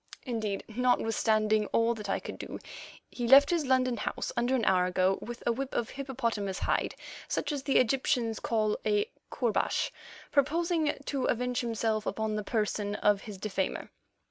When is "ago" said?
4.87-5.19